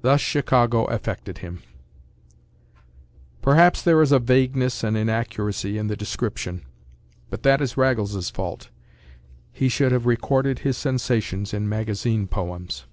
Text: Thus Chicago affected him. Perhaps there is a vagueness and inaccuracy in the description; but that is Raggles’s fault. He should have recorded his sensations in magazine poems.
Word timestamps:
Thus 0.00 0.22
Chicago 0.22 0.84
affected 0.86 1.38
him. 1.44 1.62
Perhaps 3.42 3.82
there 3.82 4.00
is 4.00 4.10
a 4.10 4.18
vagueness 4.18 4.82
and 4.82 4.96
inaccuracy 4.96 5.76
in 5.76 5.88
the 5.88 5.96
description; 5.98 6.62
but 7.28 7.42
that 7.42 7.60
is 7.60 7.76
Raggles’s 7.76 8.30
fault. 8.30 8.70
He 9.52 9.68
should 9.68 9.92
have 9.92 10.06
recorded 10.06 10.60
his 10.60 10.78
sensations 10.78 11.52
in 11.52 11.68
magazine 11.68 12.26
poems. 12.26 12.86